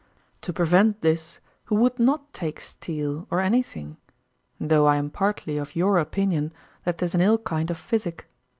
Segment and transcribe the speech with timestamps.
[0.41, 3.97] To prevent this, who would not take steel or anything,
[4.59, 6.53] though I am partly of your opinion
[6.85, 8.27] that 'tis an ill kind of physic.